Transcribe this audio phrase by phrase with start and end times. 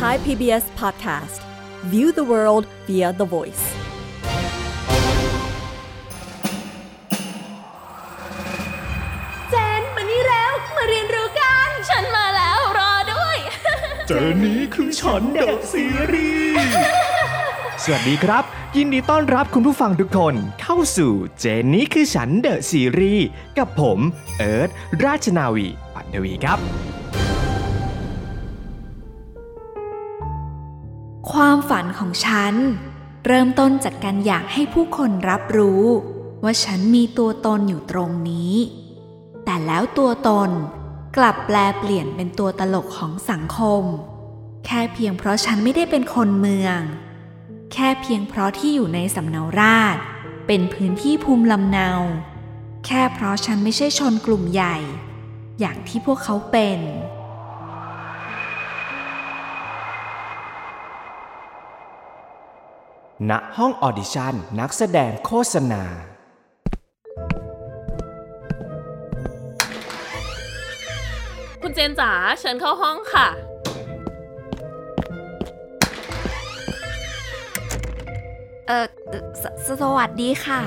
[0.00, 1.42] Thai PBS Podcast
[1.92, 3.64] View the world via the voice
[9.50, 13.36] เจนมานี่แล้ว มาเรียนรู้กัน ฉันมาแล้วรอด้วย
[14.08, 16.56] เจอนี้คือฉันเดอะซีรีส์
[17.84, 18.44] สวัสดีครับ
[18.76, 23.26] ยินดีต้อนรับคุณผู้ฟังทุกคนเข้าสู่เจนนี้คือฉันเดอะซีรีส์
[23.58, 23.98] กับผม
[24.38, 24.70] เอิร์ธ
[25.04, 26.60] ราชนาวีปัตวีครับ
[31.44, 32.54] ความฝันของฉัน
[33.26, 35.84] เริ่มต้นจากการอยากให้ผู้คนรับรู้
[36.44, 38.54] ว่าฉันมีตัวตนอยู่ตรงนี้
[39.44, 40.50] แต่แล้วตัวตน
[41.16, 43.82] กลับแปลเปลี่ยนเป็นตัวตลกของสังคม
[44.66, 46.80] แค่เพียงเพราะฉันไม่ได้เป็นคนเมือง
[47.72, 50.00] แค่เพียงเพราะที่อยู่ในสำเนาราษฎร
[50.46, 51.90] เป็นพื้นที่ภูมิลำเนา
[52.86, 54.76] แค่เพราะฉันไม่ใช่ชนกลุ่มใหญ่
[55.60, 56.80] อย่างที่พวกเขาเป็น
[63.28, 65.82] ณห้องออดิชั่นนักแสดงโฆษณา
[71.62, 73.28] คุณเจนจ๋าเชิญเข้าห้องค่ะ
[78.66, 78.84] เออ
[79.42, 80.60] สสสวัสดีค่ะ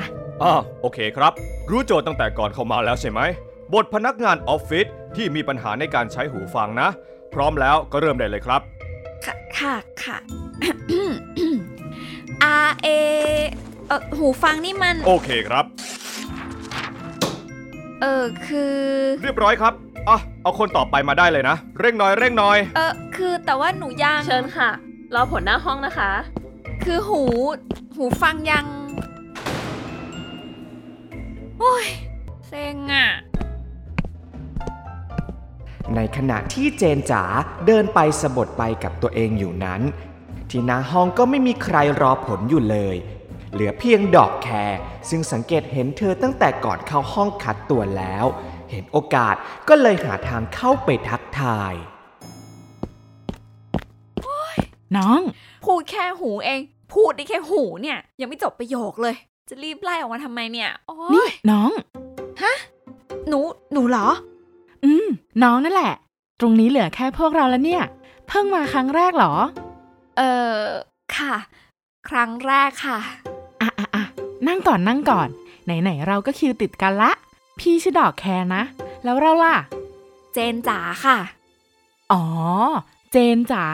[0.43, 1.33] อ่าโอเคครับ
[1.71, 3.19] รู้โจทย์ตั้งแต่ก่อนเข้ามาแล้วใช่ไหม
[3.73, 6.89] บทพนักงานออฟฟิศที่มีปัญหาในการใช้หูฟังนะ
[7.33, 8.61] พร้อมแล้วก็เริ่มได้เลยครับ
[9.25, 10.17] ค่ะ ค่ะค่ะ
[12.67, 12.87] R A
[13.87, 15.65] เออหูฟังนี่มัน โอเคครับ
[18.01, 18.75] เออคือ
[19.23, 19.73] เรียบร้อยครับ
[20.09, 24.69] อะเอาคนต่อไปมาได้เลยนะ เร่งหน่อยเร่งหน่อย เออคือแต่ว่าหนูยัง เชิญค่ะ
[25.13, 26.11] รอผลหน้าห้องนะคะ
[26.83, 27.21] คือหู
[27.95, 28.65] หูฟังยัง
[31.59, 31.85] โอ้ย
[32.47, 33.07] เซ็งอะ
[35.95, 37.23] ในขณะที่เจนจ๋า
[37.67, 39.81] เดินไปสะบดไปกับตัวเองอยู่นั้น
[40.49, 42.97] ที่หน้าห้องก็ไม่มีใครรอผลอยู่เลย
[43.53, 48.25] เหลือเพียงดอกแคร์ซึ่งสังเกตเห็นเธอตั้งแต่ก่อนเข้าห้องคัดตัวแล้ว
[48.71, 49.35] เห็นโอกาส
[49.69, 51.73] ก็เลยหาทางเข้าไปทักทาย
[54.97, 55.19] น้อง
[55.65, 56.61] พูดแค่หูเอง
[56.93, 59.15] พูดได้แค่หูเนี่ย ยังไม่จบประโยคเลย
[59.49, 61.69] จะรีบไล่ออกมาทำไมเนี่ยโอ้นี่ยน้อง
[63.27, 63.39] หนู
[63.73, 64.07] หนูเหรอ
[64.83, 65.07] อืม
[65.43, 65.93] น้องนั่นแหละ
[66.39, 67.83] ตรงนี้เหลือแค่พวกเราแล้วเนี่ย
[68.27, 69.33] เพิ่งมาครั้งแรกเหรอ
[70.17, 70.21] เอ
[70.55, 70.59] อ
[71.17, 71.35] ค่ะ
[72.09, 72.99] ครั้งแรกค่ะ
[73.61, 74.03] อะอะอะ
[74.47, 75.27] นั่งก่อนนั่งก่อน
[75.65, 77.11] ไหนๆเราก็คิวติดกันละ
[77.59, 78.63] พี่ชื่อดอกแคร์นะ
[79.03, 79.55] แล้วเราล่ะ
[80.33, 81.17] เจนจ๋าค่ะ
[82.11, 82.23] อ๋อ
[83.11, 83.65] เจนจ๋า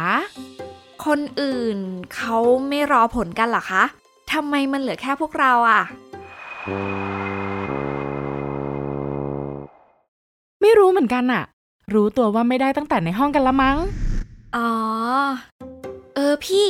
[1.06, 1.78] คนอื่น
[2.16, 3.84] เขาไม่รอผลกันเหรอคะ
[4.32, 5.82] ทำไมมันเหลือแค่พวกเราอะ
[10.62, 11.44] ไม่รู้เหมือนกันอะ
[11.94, 13.78] รู้ตัวว่าไม่ได้ตั้งแต่ในห้องกันละมั้ง
[14.56, 14.70] อ๋อ
[15.68, 16.68] เออพี่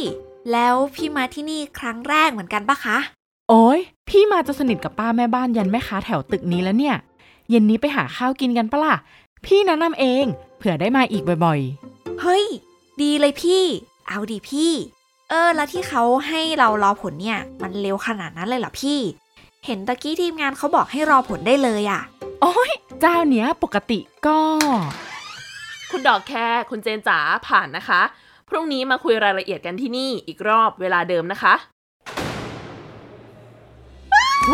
[0.51, 2.97] แล้วพี่มาที่นี่ครั้งแรกเหมือนกันปะคะ
[3.49, 3.79] โอ้ย
[4.09, 6.95] พี่มาจะสนิทกับป้าแม่บ้านยันแม่ค้าแถวตึกนี้แล้วเนี่ย
[7.49, 8.95] เย็นนี้ไปหาข้าวกินกันปะล่ะ
[9.45, 10.25] พี่แนะนำเอง
[10.57, 11.59] เผื่อได้มาอีกบ่อย
[12.21, 12.45] เฮ้ย
[13.01, 13.63] ดีเลยพี่
[14.07, 14.71] เอาดิพี่
[15.29, 18.99] เออ แล้วที่เขาให้เรารอผลเนี่ย มันเร็วขนาดนั้นเลยเหรอพี่
[19.65, 24.37] เห็นตะกี้ทีมงานเขาบอกให้รอผลได้เลยอะๆโอ้ยเจ้าเนี้ยปกติก็
[25.91, 28.01] คุณดอกแคร์คุณเจนจ๋าผ่านนะคะ
[28.49, 31.53] พรุ่งนี้มาคุยรายละเอียดกันที่นี่อีกรอบเวลาเดิมนะคะ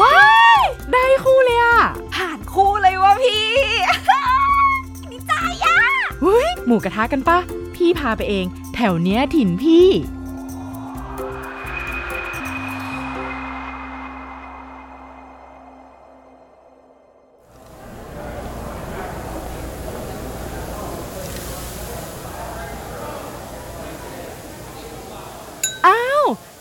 [0.01, 0.19] ว้า
[0.59, 0.61] ย
[0.91, 1.79] ได้คู่เลยอะ
[2.15, 3.47] ผ่านคู่เลยวะพี่
[5.11, 5.33] ดีใจ
[5.65, 5.77] อะ
[6.21, 7.37] เฮ้ย หมูกระทะกันปะ
[7.75, 8.45] พี่พาไปเอง
[8.75, 9.87] แถวเนี้ยถิ่นพี่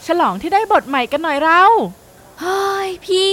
[0.06, 1.62] ฉลองที่ได้บทใหม่กันหน่อยเรา
[2.40, 3.32] เฮ้ยพี่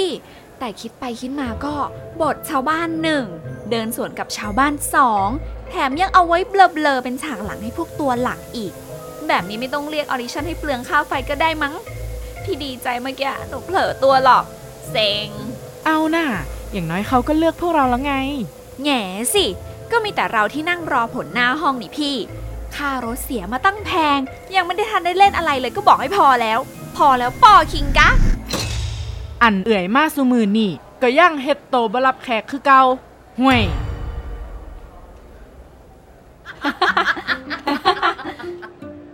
[0.60, 1.76] แต่คิดไปคิดมาก็
[2.22, 3.26] บทชาวบ้านหนึ่ง
[3.72, 5.28] เดินสวนกับชาวบ้านสอง
[5.70, 8.74] แถมยังเอาไว้เบลอๆเป็นฉากหลังให้พวกตัวหลักอีก
[9.28, 11.74] แบบนี้ไม่ต้องเรียกออดิชั่นให้เปลืองค่าไฟก็ได้มั้ง
[12.44, 14.44] ที่ดีใจเมื่อกี้หนูเผลอตัวหรอก
[14.92, 15.30] เซ็ง
[15.86, 16.28] เอาน่ะ
[16.72, 18.16] อย่างน้อยเขาก็เลือกพวกเราแล้วไง
[18.84, 19.02] แหง
[19.34, 19.46] สิ
[19.92, 22.16] ก็มีแต่เราที่นั่งรอผลหน้าห้องนี่พี่
[22.78, 24.20] ค่ารถเสียมาตั้งแพง
[24.56, 26.60] ยังไม่ได้ทันได้เล่นอะไรเลยก็บอกให้พอแล้ว
[26.98, 28.10] พอแล้วปอคิงกะ
[29.44, 30.72] อันเอื่อยมาสูมือนี่
[31.02, 32.82] ก็ย่างเฮ็ดโตบรับแขกคือเก่า
[33.40, 33.64] ห่วย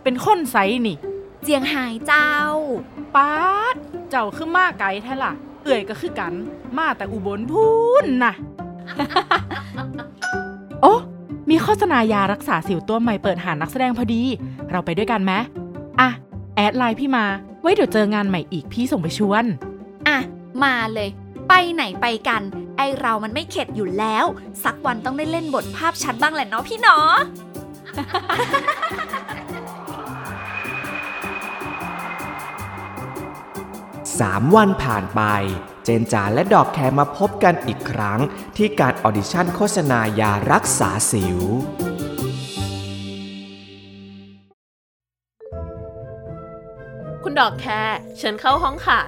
[0.04, 0.58] เป็นคนไส
[0.88, 0.98] นี่
[1.44, 2.32] เจียงไฮ้เจ้า
[3.16, 3.36] ป๊า
[3.74, 3.76] ด
[4.10, 5.32] เจ้าคือมาไกลแท้ล่ะ
[5.64, 6.34] เอื่อยก็คือกัน
[6.78, 7.68] มาแต่อุบลพู
[8.04, 8.34] นน่ะ
[10.82, 10.94] โอ้
[11.50, 14.22] มีโฆษณายารักษาสิวตัวใหม่เปิดหานักแสดงพอดี
[14.72, 15.32] เราไปด้วยกันไหม
[16.00, 16.10] อะ
[16.56, 17.26] แอดไลน์พี่มา
[17.62, 19.46] ไว้เดี๋ยวเจองานใหม่อีกพี่ส่งไปชวน
[20.08, 20.18] อะ
[20.64, 21.10] มาเลย
[21.48, 22.42] ไปไหนไปกัน
[22.78, 24.26] ไอเรามันไม่เข็ดอยู่แล้ว
[24.64, 27.16] สักวันต้องได้เล่นบทภาพชัดบ้างแหละเนาะพี่เนาะ
[34.20, 35.22] สามวันผ่านไป
[35.77, 38.20] เจนจ๋าและดอกแคร์มาพบกันอีกครั้ง
[38.58, 41.40] ที่การออดิชั่นโฆษณายารักษาสิว
[47.24, 49.00] คุณดอกแคร์เชิญเข้าห้องค่ะ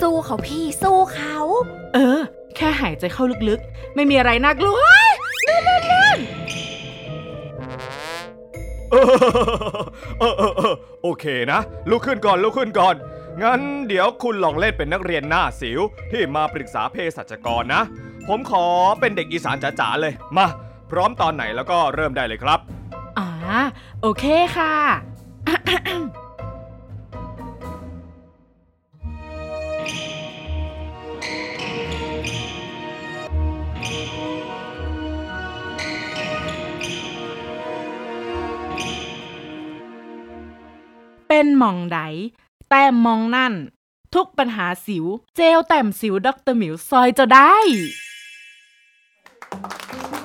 [0.00, 1.36] สู้เขาพี่สู้เขา
[1.94, 2.20] เออ
[2.56, 4.76] แค่หายใจเข้าลึกๆ ไม่มีอะไรน่ากลัว
[5.46, 6.41] เออ
[8.92, 11.60] เออเออเออโอเคนะ
[11.90, 12.94] ลุกขึ้นก่อน ลุกขึ้นก่อน
[13.42, 15.80] งั้นเดี๋ยวคุณลองเล่นเป็นนักเรียนหน้าสิว
[16.12, 17.82] ที่มาปรึกษาเภสัชกรนะ
[18.28, 18.66] ผมขอ
[19.00, 20.46] เป็นเด็กอีสานจ๋าๆเลย มา
[20.90, 22.58] พร้อมตอนไหนแล้วก็เริ่มได้เลยครับ
[23.18, 23.28] อ่า
[24.02, 24.24] โอเค
[24.56, 24.74] ค่ะ
[41.42, 41.98] เป็นหมองได
[42.70, 43.52] แต้มมองนั่น
[44.14, 45.04] ทุกปัญหาสิว
[45.36, 47.54] เจลแต้มสิวดรหมิวซอยจะได้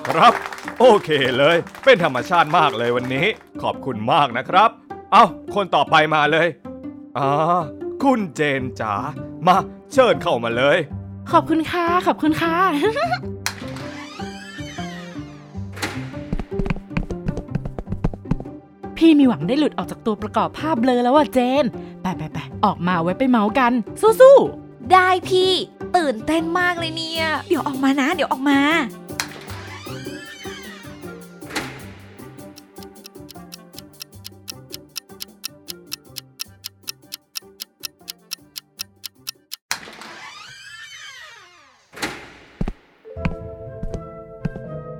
[0.08, 0.32] ครับ
[0.80, 3.26] โอเคเลย เป็นธรรมชาติมากเลยวันนี้
[3.62, 4.70] ขอบคุณมากนะครับ
[5.12, 5.24] เอา้า
[5.54, 6.46] คนต่อไปมาเลย
[7.18, 7.60] อ่า
[8.02, 8.94] คุณเจนจ๋า
[9.46, 9.56] มา
[9.92, 10.78] เชิญเข้ามาเลย
[11.32, 12.54] ขอบคุณค่ะ ขอบคุณค่ะ
[18.98, 21.64] พี่มีหวังได้หลุดออกจากตัวประกอบภาพเบลอแล้วว่ะเจน
[22.02, 23.72] ไปไปไปออกมาไว้ไปเมาส์กัน
[24.02, 24.36] สู้
[24.92, 25.52] ได้พี่
[25.96, 28.68] ตื่นเต้นมากเลยเนี่ย เดี๋ยวออกมานะ เดี๋ยวออกมาๆ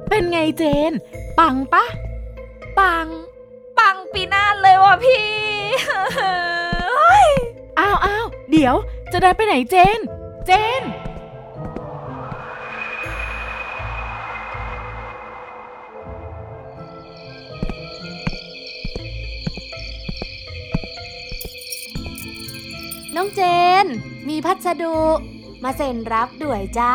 [0.09, 0.93] เป็นไงเจน
[1.39, 1.85] ปังปะ
[2.79, 3.07] ปัง
[4.19, 5.25] ปังปีหน้าเลยว่ะพี่
[7.79, 8.75] อ้าวอ้าวเดี๋ยว
[9.13, 9.99] จะเดินไปไหนเจน
[10.47, 10.51] เจ
[10.81, 10.83] น
[23.17, 23.41] น้องเจ
[23.85, 23.87] น
[24.29, 24.99] มีพัสดุ
[25.63, 26.95] มาเซ็นรับด้วยจ้า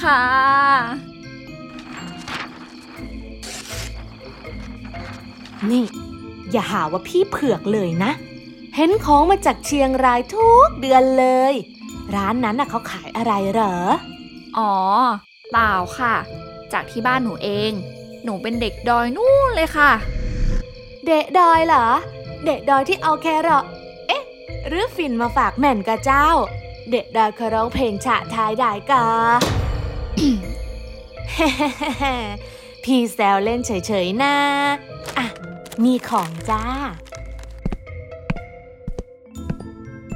[0.00, 0.22] ค่ะ
[5.72, 5.84] นี่
[6.50, 8.12] อย่าหาว่าพี่เผือกเลยนะ
[8.76, 11.54] เห็นของมาจากเชียงรายทุกเดือนเลย
[12.14, 13.76] ร้านนั้นน่ะเขาขายอะไรเหรอ
[14.58, 14.74] อ๋อ
[15.52, 16.14] เปล่าค่ะ
[16.72, 17.70] จากที่บ้านหนูเอง
[18.24, 19.92] หนูเป็นเด็กดอยนู่นเลยค่ะ
[21.04, 21.86] เดะดอยเหรอ
[22.44, 23.64] เดะดอยที่เอาแครอท
[24.08, 24.22] เอ๊ะ
[24.68, 26.28] หรือฟินมาฝากแม่นกะเจ้า
[26.90, 29.06] เดะดอยเขาร้องเพลงฉะทายได้กา
[32.84, 34.36] พี่แซวเล่นเฉยๆนะ
[35.18, 35.26] อะ
[35.84, 36.62] มีของจ้า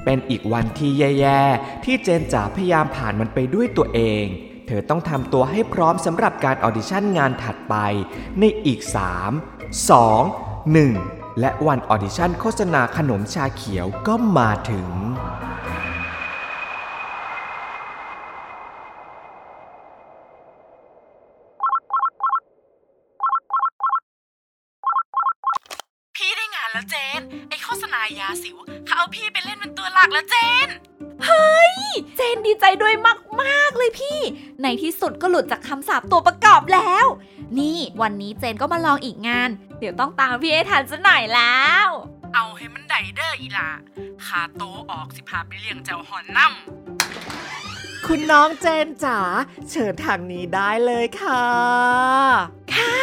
[0.04, 4.24] เป็นอีกวันที่แย่ๆ ที่เจนจ๋าพยายามผ่านมันไปด้วยตัวเอง
[4.66, 7.74] เธอต้องทำตัวให้พร้อมสำหรับการออดิชั่นงานถัดไป
[8.40, 8.80] ในอีก
[9.28, 14.88] 3 2 1 และวันออดิชั่นโฆษณาขนมชาเขียวก็มาถึง
[32.46, 32.94] ดีใจด้วย
[33.42, 34.18] มากๆเลยพี่
[34.62, 37.06] ในที่สุดก็หลุดจากคำสาปตัวประกอบแล้ว
[37.58, 41.86] นี่วันนี้เจนก็มาลองอีกงาน เดี๋ยวต้องตามพี่ให้ทันซะหน่อยแล้ว
[42.34, 43.68] เอาให้มันไดเดอร์อีหลา
[44.26, 49.18] คาโตออกสิพาไปเลี้ยงเจ้าหอนน้ำคุณน้องเจนจ๋า
[49.70, 51.44] เชิญทางนี้ได้เลยค่ะ
[52.74, 52.96] ค่ะ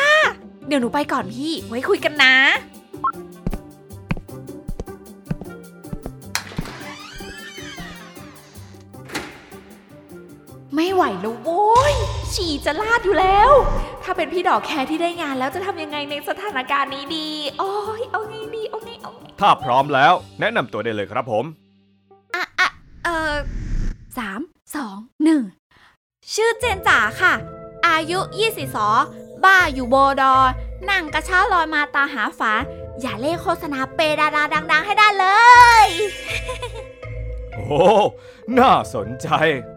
[0.67, 2.35] เดี๋ยวหนูไปก่อนพี่ ไว้คุยกันนะ
[11.21, 11.93] แล้วโว้ย
[12.33, 13.51] ฉี่จะลาดอยู่แล้ว
[14.03, 17.27] ถ้าเป็นพี่ดอกแคร์ที่ได้งานแล้วจะทำยังไงในสถานการณ์นี้ดี
[17.59, 21.45] โอ้ยเอาไงดีเอาไงเอาไงถ้าพร้อมแล้ว แนะนำตัวได้เลยครับผม
[22.35, 22.69] อะอะ
[23.05, 23.33] เออ
[24.17, 24.39] สาม
[24.75, 25.41] สองหนึ่ง
[26.33, 27.33] ชื่อเจนจ๋าค่ะ
[27.87, 28.19] อายุ
[28.81, 30.35] 22 บ้าอยู่โบดอ
[30.89, 32.53] นั่งกระเช้าลอยมาตาหาฝา
[33.01, 35.25] อย่าเล่โฆษณาเปดาราดัง ๆ ให้ได้เล
[35.83, 35.85] ย
[37.53, 37.81] โอ้
[38.57, 39.27] น่าสนใจ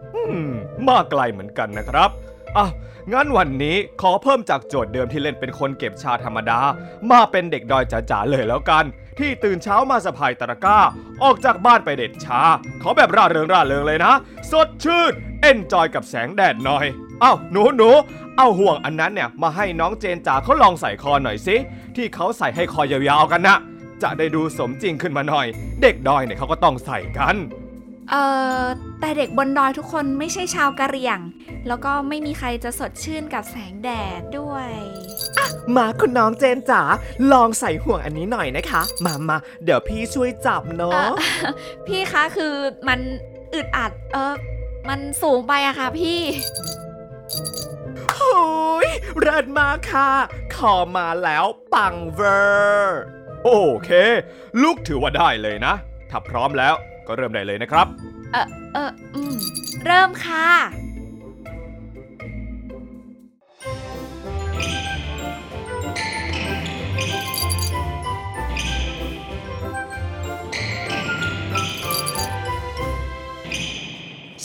[0.87, 2.09] มาไกลเหมือนกันนะครับ
[2.57, 2.71] อ้าว
[3.13, 6.59] งั้นวันนี้ขอเพิ่มจากโจทย์เดิมที่เล่นเป็นคนเก็บชาธรรมดา
[7.11, 8.83] มาเป็นเด็กดอยจ๋าๆเลยแล้วกัน
[9.19, 10.79] ที่ตื่นเช้ามาสะพายตะกร้า
[11.23, 12.41] ออกจากบ้านไปเด็ดชา
[12.81, 14.13] ขอแบบร่าเริงร่าเริงเลยนะ
[14.51, 16.85] สดชื่น เอนจอยกับแสงแดดหน่อย
[17.21, 17.89] เอ้าหนูหนู
[18.37, 21.55] เอาห่วงอันนั้นเนี่ยมาให้น้องเจนจ๋าเขาลองใส่คอหน่อยสิ
[21.95, 23.57] ที่เขาใส่ให้คอยาวๆกันนะ
[24.03, 25.47] จะได้ดูสมจริงขึ้นมาหน่อย
[25.81, 27.35] เด็กดอยเนี่ยเขาก็ต้องใส่กัน
[28.11, 28.23] เอ่
[28.61, 28.63] อ
[28.99, 31.19] แต่เด็กบนดอยทุกคนไม่ใช่ชาวกะเหรี่ยง
[31.67, 33.89] แล้วก็ไม่มีใครจะสดชื่นกับแสงแด
[34.19, 34.69] ดด้วย
[35.75, 36.81] มาคุณน้องเจนจ๋า
[37.31, 41.09] ลองใส่ห่วงอันนี้หน่อยนะคะ มามาเดี๋ยวพี่ช่วยจับเนาะ
[41.87, 42.53] พี่คะคือ
[42.87, 42.99] มัน
[43.53, 44.33] อึดอัดเออ
[44.89, 46.19] มันสูงไปอะค่ะพี่
[48.09, 48.35] โอ้
[48.87, 48.89] ย
[49.19, 50.09] เริศมากค่ะ
[50.55, 52.39] ขอมาแล้วปังเวอ
[52.83, 53.01] ร์
[53.45, 53.49] โอ
[53.83, 53.89] เค
[54.61, 55.73] ลูกถือว่าได้เลยนะ
[56.09, 56.75] ถ้าพร้อมแล้ว
[57.07, 57.87] ก็เริ่มได้เลยนะครับ
[58.33, 59.37] เออเอออืม
[59.85, 60.47] เริ่มค่ะ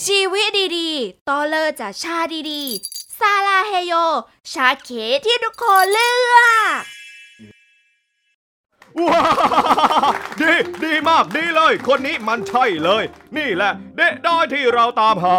[0.04, 0.48] ชีวิต
[0.78, 2.18] ดีๆตอเลอร์จากชา
[2.50, 3.92] ดีๆ ซาลาเฮโย
[4.52, 4.90] ชาเข
[5.24, 6.38] ที่ทุกคนเลือ
[6.80, 6.95] ก
[9.04, 9.22] ว้า
[10.40, 10.52] ดี
[10.84, 13.02] ดีมากดีเลย คนนี้มันใช่เลย
[13.36, 15.38] นี่แหละ เด็กดอยที่เราตามหา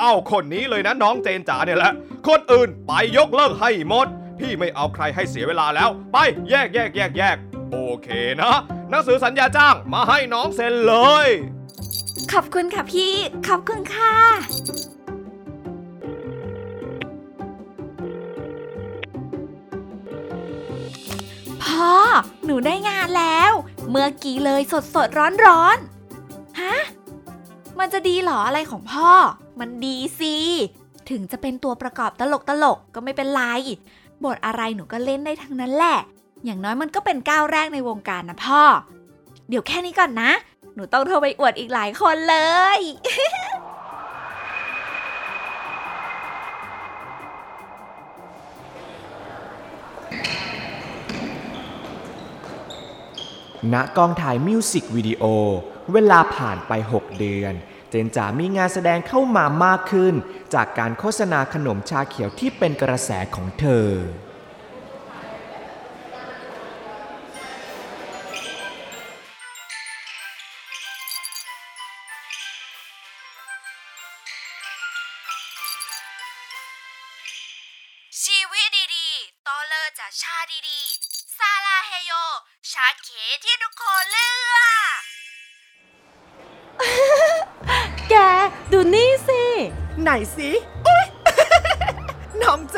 [0.00, 1.92] เอาคนนี้เลยนะน้องเจนจ๋าเนี่ยแหละ
[2.28, 4.06] คนอื่นไปยกเลิกให้หมด
[4.40, 6.16] พี่ไม่เอาใครให้เสียเวลาแล้ว ไป
[6.50, 7.36] แยกแยกแยกแยก
[7.72, 8.08] โอเค
[8.42, 8.52] นะ
[8.90, 11.26] หนังสือสัญญาจ้างมาให้น้องเซ็นเลย
[12.32, 13.14] ขอบคุณค่ะพี่
[13.48, 14.14] ขอบคุณค่ะ
[22.66, 23.52] ได้งานแล้ว
[23.90, 25.76] เมื่อกี้เลยสดสดร้อนร้อน
[26.60, 26.76] ฮะ
[27.78, 29.12] มันจะดีเหรออะไรของพ่อ
[29.60, 30.36] มันดีสิ
[31.10, 33.42] ถึงจะเป็นตัวประกอบตลกตลกก็ไม่เป็นไร
[34.24, 35.98] บทอะไรหนูก็เล่นได้ทั้งนั้นแหละ
[36.44, 38.62] อย่างน้อยมันก็เป็นก้าวแรกในวงการนะพ่อ
[39.48, 40.30] เดี๋ยวแค่นี้ก่อนนะ
[40.74, 42.36] หนูต้องโทรไปอวดอีกหลายคนเล
[42.76, 42.80] ย
[53.72, 55.24] ณกองถ่ายมิวสิกวิดีโอ
[55.92, 57.54] เวลาผ่านไป 6 เดือน
[57.90, 60.14] เจนจ๋ามีงานแสดงเข้ามามากขึ้น
[60.54, 63.88] จากการโฆษณาขนมชาเขียวที่เป็นกระแสของเธอ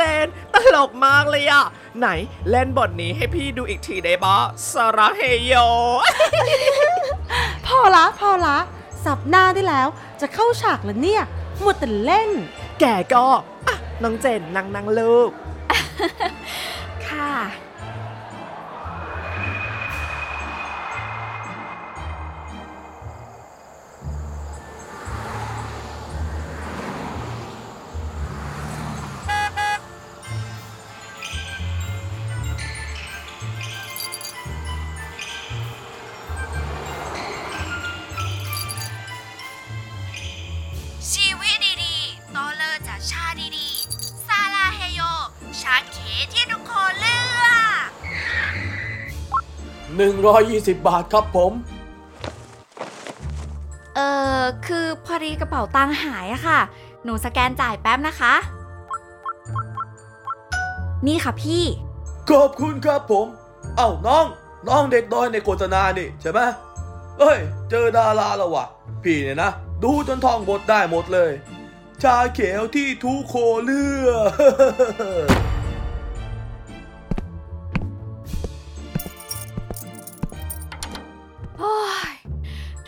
[0.01, 1.65] จน ตลกมากเลยอะ
[1.99, 2.09] ไหน
[2.51, 4.37] เล่นบทนี้ให้พี่ดูอีกทีได้บอ
[4.73, 5.55] สระเฮโย
[7.67, 8.59] พอละพอละ
[9.05, 9.89] สับหน้าได้แล้ว
[10.21, 11.23] จะเข้าฉากแล้วเนี่ย
[11.61, 12.31] หมดแต่เล่น
[12.81, 13.27] แกก็
[13.67, 15.31] อะน้องเจนนั่งนั่งลูก
[46.35, 47.45] ที่ทุกคนเลือ
[47.87, 47.89] ก
[50.77, 51.53] 120 บาทครับผม
[53.97, 54.01] เอ
[54.39, 56.61] อคือพอดีกระเป๋าตังค์หายอะค่ะ
[57.05, 58.35] หนูสแกนจ่ายแป๊บนะคะ
[61.07, 61.65] นี่ค่ะพี่
[62.31, 63.27] ขอบคุณครับผม
[63.77, 64.25] เอ้าน้อง
[64.69, 66.41] น้องเด็กดอยในโฆษณานี่ใช่ไหม
[67.19, 67.39] เอ้ย
[67.71, 68.67] เจอดาราแล้ววะ
[69.05, 69.51] พี่เนี่ยนะ
[69.85, 71.31] ดูจนท่องบทได้หมดเลย
[72.03, 73.35] ชาเขียวที่ทุกโค
[73.65, 75.50] เลือก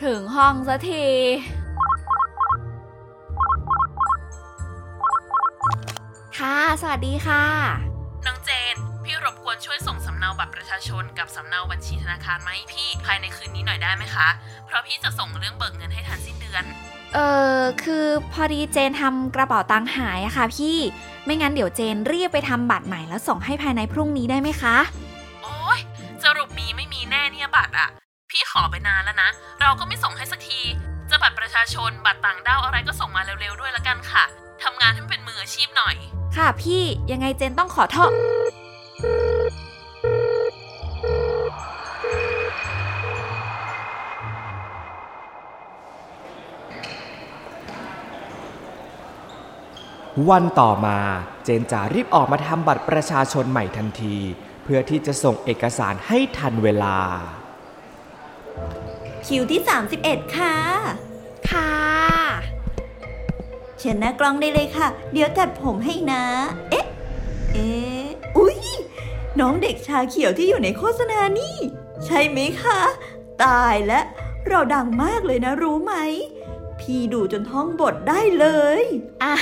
[0.04, 1.06] ถึงห้องสักที
[6.38, 7.44] ค่ะ สวัสดีค่ะ
[8.26, 14.28] น้องเจน พี่รบกวนช่วยส่งสำเนาบัตรประชาชนกับสำเนาบัญชีธนาคารมาให้พี่ภายในคืนนี้หน่อยได้ไหมคะ
[14.66, 16.64] เพราะพี่จะส่งเรื่องเบิกเงินให้ทันสิ้นเดือน
[17.14, 17.18] เอ
[17.56, 20.76] อคือพอดีเจนทำกระเป๋าตังค์หายอะค่ะพี่
[21.25, 24.76] ไม่งั้นเดี๋ยวเจนรีบไปทำบัตรใหม่แล้วส่งให้ภายในพรุ่งนี้ได้ไหมคะ
[29.62, 30.61] เราก็ไม่ส่งให้สักที
[31.11, 34.25] จะบัตรประชาชนบัตรต่างด้าวอะไรก็ส่งมาเร็วๆด้วยละกันค่ะ
[34.62, 35.97] ทำงานให้มันเป็นมืออาชีพหน่อย
[36.37, 38.12] ค่ะพี่ยังไงเจนต้องขอโทษ
[50.31, 50.99] วันต่อมา
[51.45, 54.16] เจนจารีบออกมาทำบัตรประชาชนใหม่ทันที
[54.64, 56.99] เพื่อที่จะส่งเอกสารให้ทันเวลา
[59.26, 59.61] คิวที่
[59.99, 60.57] 31 ค่ะ
[61.50, 61.73] ค่ะ
[63.79, 66.25] เชิญหน้ากล้องได้เลยค่ะ เดี๋ยวจัดผมให้นะ
[66.71, 66.87] เอ๊ะ
[67.52, 68.59] เอ๊ะ อุ๊ย
[69.41, 71.57] น้องเด็กชาเขียวที่อยู่ในโฆษณานี่
[72.05, 72.81] ใช่ไหมคะ
[73.45, 74.05] ตายแล้ว
[74.49, 75.95] เราดังมากเลยนะรู้ไหม
[76.81, 78.47] พี่ดูจนท่องบทได้เล
[78.81, 78.83] ย
[79.23, 79.35] อะ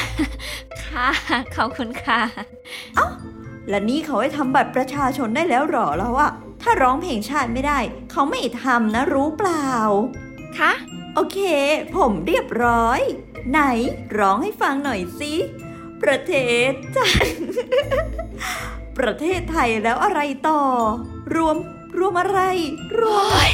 [0.84, 1.08] ค่ะ
[1.54, 2.22] ขอบคุณค่ะ
[3.68, 6.30] และนี่เขาให้ทำบัตรประชาชนได้แล้วเหรอแล้วอะ
[6.62, 7.78] ถ้าร้องเพลงชาติไม่ได้
[8.10, 9.70] เขาไม่ทำนะรู้เปล่า
[10.58, 10.72] คะ
[11.14, 11.38] โอเค
[11.96, 13.00] ผมเรียบร้อย
[13.50, 13.60] ไหน
[14.18, 15.32] ร้องให้ฟังหน่อยสิ
[16.02, 16.32] ประเท
[16.68, 17.28] ศไทย
[18.98, 20.62] ประเทศไทยแล้วอะไรต่อ
[21.34, 21.56] รวม
[21.98, 22.40] รวมอะไร
[23.00, 23.48] รวม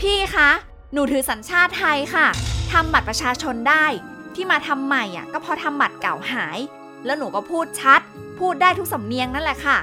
[0.00, 0.50] พี่คะ
[0.92, 2.26] หนูถือสัญชาติไทยค่ะ
[2.72, 3.86] ทำบัตรประชาชนได้
[4.34, 6.58] ที่มาทำใหม่อะ ก็เพราะทำบัตรเก่าหาย
[7.04, 8.00] แล้วหนูก็พูดชัด
[8.38, 9.78] พูดได้ทุกสำเนียงนั่นแหละค่ะ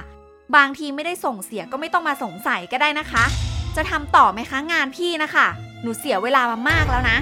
[0.56, 3.24] บางทีไม่ได้ส่งเสียก็ไม่ต้องมาสงสัยก็ได้นะคะ
[3.76, 5.46] จะทำต่อไหมคะงานพี่นะคะ
[5.82, 7.18] หนูเสียเวลามามากแล้วนะ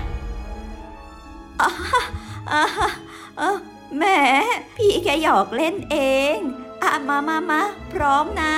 [3.97, 4.05] แหม
[4.77, 5.97] พี่แค่หยอกเล่นเอ
[6.35, 6.37] ง
[6.83, 7.61] อะมามามา
[7.93, 8.55] พร้อมนะ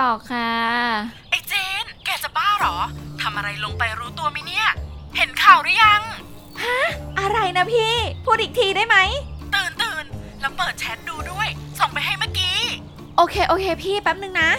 [0.00, 0.50] ดอกค่ะ
[1.30, 1.52] ไอ้เจ
[1.82, 2.76] น แกจะบ้าเหรอ
[3.22, 4.66] ทำอะไรลงไปรู้ตัวไหมเนี่ย
[5.16, 6.02] เห็นข่าวหรือยัง
[7.20, 8.96] อะไรนะพี่ พูดอีกทีได้ไหม
[9.54, 10.04] ตื่นตื่น
[10.40, 12.58] แล้วเปิดแชทดูด้วย ส่งไปให้เมื่อกี้
[13.16, 14.50] โอเค โอเค พี่แป๊บนึงนะ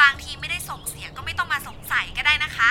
[0.00, 2.70] บางทีไม่ได้ส่งเสียก็ไม่ต้องมาสงสัยก็ได้นะคะ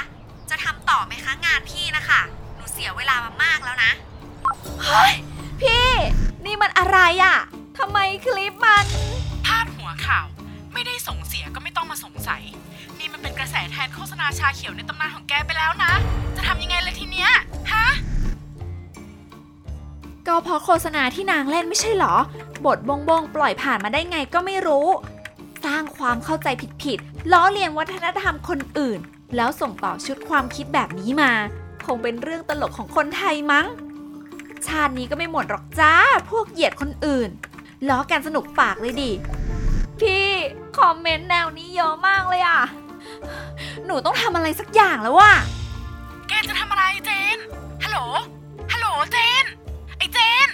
[0.50, 2.22] จะทำต่อไหมคะงานพี่นะคะ
[2.56, 3.91] หนูเสียเวลามามากแล้วนะ
[4.84, 5.13] เฮ้ย
[5.62, 5.89] พี่
[6.46, 7.38] นี่มันอะไรอะ่ะ
[7.78, 8.86] ทำไมคลิปมัน
[9.46, 10.26] พาดหัวข่าว
[10.76, 12.44] ไม่ได้ส่งเสียก็ไม่ต้องมาสงสัย
[13.00, 15.94] นี่มันเป็นกระแสแทนโฆษณาชาเขียวในตำนานของแกไปแล้วนะ
[16.36, 17.30] จะทำยังไงเลยทีเนี้ย
[17.72, 17.88] ฮะ
[20.28, 22.16] ก็เพราะโฆษณาที่นางเล่นไม่ใช่เหรอ
[22.66, 24.88] บทบงบงปล่อยผ่านมาได้ไงก็ไม่รู้
[25.66, 26.48] สร้างความเข้าใจ
[26.84, 29.00] ผิดๆ ล้อเลียนวัฒนธรรมคนอื่น
[29.36, 31.32] แล้วส่งต่อชุดความคิดแบบนี้มา
[31.86, 33.66] คงเป็นเรื่องตลกของคนไทยมั้ง
[34.68, 35.94] ชาตินี้ก็ไม่หมดหรอกจ้า
[36.32, 37.30] พวกเหยียดคนอื่น
[37.90, 39.12] ล้อกันสนุกปากเลยดิ
[40.02, 40.28] พี่
[40.78, 42.62] คอมเมนต์แนวนี้เยอะมากเลยอะ
[43.86, 45.34] หนูต้องทำอะไรสักอย่างแล้วว่ะ
[46.28, 47.38] แกจะทำอะไรเจน
[47.84, 48.00] ฮัลโหล
[48.74, 49.44] ฮัลโหลเจน
[49.98, 50.48] ไอ้เจน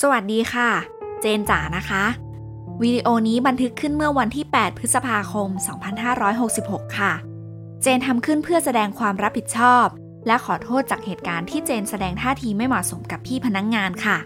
[0.00, 0.70] สวัสดีค่ะ
[1.20, 2.04] เจนจ๋านะคะ
[2.82, 5.48] วิดีโอนี้บันทึกขึ้นเมื่อวันที่ 8 พฤษภาคม
[6.22, 7.12] 2566 ค่ะ
[7.82, 9.86] เจนทำขึ้นเพื่อแสดงความรับผิดชอบ
[10.26, 14.18] และขอโทษจากเหตุการณ์ที่เจนแสดงท่าทีไม่เหมาะสมกับพี่พนักงงานค่ะ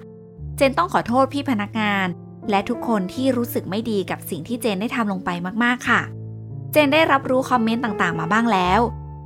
[0.56, 2.06] เจนต้องขอโทษพี่พนักงาน
[2.50, 5.30] และทุกคนที่รู้สึกไม่ดีกับสิ่งที่เจนได้ทำลงไป
[5.64, 6.00] มากๆค่ะ
[6.72, 8.80] เจนได้รับรู้คอมเมนต์ต่างๆ มาบ้างแล้ว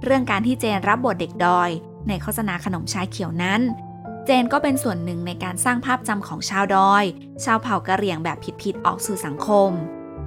[0.05, 1.71] เรื่องการที่เจนรับบทเด็กดอย
[2.09, 3.61] ในโฆษณาขนมชาเขียวนั้น
[4.25, 7.05] เจนก็เป็นส่วนหนึ่งในการสร้างภาพจำของชาวดอย
[7.45, 9.71] ชาวเผ่ากะเหรี่ยงแบบผิดๆออกสู่สังคม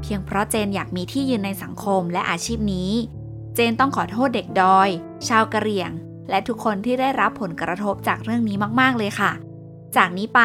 [0.02, 2.92] เพียงเพราะเจนอยากมีที่ยืนในสังคมและอาชีพนี้
[3.56, 4.90] เจนต้องขอโทษเด็กดอย
[5.28, 5.92] ชาวกะเหรี่ยง
[6.30, 9.32] และทุกคนที่ได้รับผลกระทบจากเรื่องนี้มากๆเลยค่ะ
[9.96, 10.42] จากนี้ไป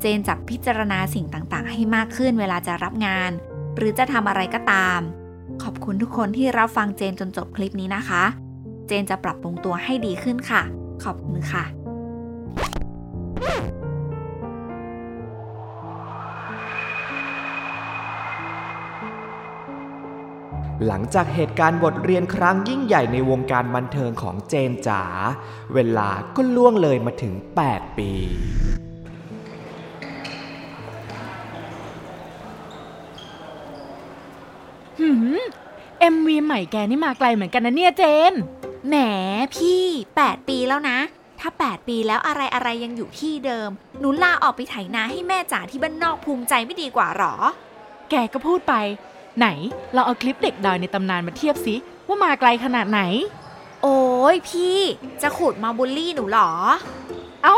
[0.00, 3.30] เจนจะพิจารณาสิ่งต่างๆ ให้มากขึ้นเวลาจะรับงาน
[3.76, 5.00] หรือจะทำอะไรก็ตาม
[5.62, 8.24] ขอบคุณทุกคนที่รับฟังเจนจนจบคลิปนี้นะคะ
[8.86, 10.62] เจนจะปรับปรุงตัวให้ดีขึ้นค่ะ
[11.04, 11.79] ขอบคุณค่ะ
[20.86, 25.02] หลังจากเหตุการณ์บทเรียนครั้งยิ่งใหญ่ในวงการบันเทิงของเจนจ๋า
[25.74, 27.34] เวลาก็ล่วงเลยมาถึง
[27.66, 28.10] 8 ปี
[35.00, 35.40] หืม
[36.14, 38.32] MV ใหม่แกนี่มาไกลเหมือนกันนะเนี่ยเจน
[38.88, 38.96] แหม
[39.54, 39.82] พี่
[40.16, 40.98] 8 ปีแล้วนะ
[41.40, 47.34] ถ้า 8 ปีแล้วอะไรอะไรยังอยู่ที่เดิม หนูลาออกไปไถนาให้แม่จ๋าที่บ้านนอกภูมิใจไม่ดีกว่าหรอ
[48.10, 48.74] แกก็พูดไป
[49.38, 49.46] ไหน
[49.94, 51.74] เราเอาคลิปเด็กดอยในตำนานมาเทียบสิ
[52.06, 53.00] ว่ามาไกลขนาดไหน
[53.82, 54.00] โอ้
[54.34, 54.78] ยพี่
[55.22, 56.50] จะขุดมาบูลลี่หนูหรอ
[57.44, 57.56] เอา้า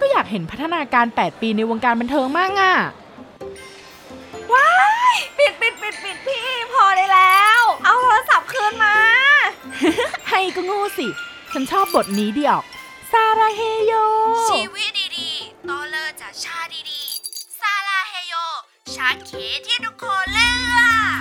[0.00, 2.74] ก็อยากเห็นพัฒนาการ 8 ปีในวงการบันเทิงมากอะ
[4.52, 4.70] ว้า
[5.14, 6.42] ยปิดปิดปิดปิดพี่
[6.72, 8.94] พอได้แล้ว เอาโทรศัพท์คืนมา
[10.28, 11.06] ให้ก็งูสิ
[11.52, 12.58] ฉันชอบบทนี้เดียว
[13.12, 13.92] ซาราเฮโย
[14.50, 16.58] ชีวิตดีๆตอเลอร์จากชา
[16.90, 18.34] ดีๆ ซาลาเฮโย
[18.94, 19.30] ชาเข
[19.66, 20.78] ที่ทุกคนเลือ
[21.18, 21.20] ก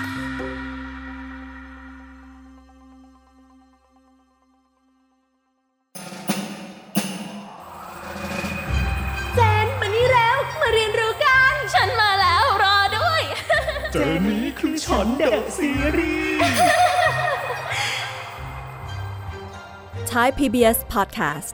[9.35, 13.23] เจนมานี่แล้ว มาเรียนรู้กัน ฉันมาแล้วรอด้วย
[13.93, 16.39] เจอนี้คือช็อตเดอะซีรีส์
[20.11, 21.53] Thai PBS Podcast.